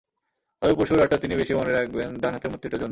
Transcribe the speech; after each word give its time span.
তবে 0.61 0.73
পরশুর 0.75 0.99
রাতটা 0.99 1.17
তিনি 1.17 1.33
বেশি 1.35 1.53
মনে 1.53 1.71
রাখবেন 1.71 2.09
ডান 2.19 2.33
হাতের 2.33 2.51
মূর্তিটার 2.51 2.71
জন্যই। 2.71 2.79